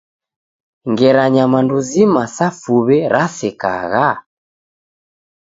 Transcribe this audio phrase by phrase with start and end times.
[0.91, 4.09] Ngera nyamandu zima sa fuw'e rasekagha?